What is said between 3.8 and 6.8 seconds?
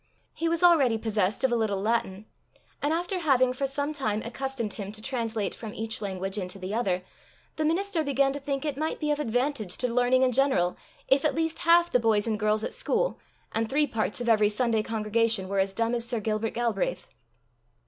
time accustomed him to translate from each language into the